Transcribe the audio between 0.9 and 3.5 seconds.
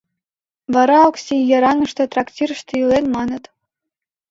Окси Яраҥыште трактирыште илен, маныт...